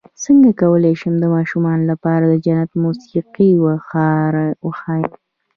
[0.23, 3.49] څنګه کولی شم د ماشومانو لپاره د جنت موسيقي
[4.63, 5.11] وښایم